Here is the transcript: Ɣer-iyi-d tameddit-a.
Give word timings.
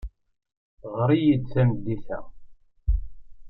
Ɣer-iyi-d 0.95 1.43
tameddit-a. 1.53 2.19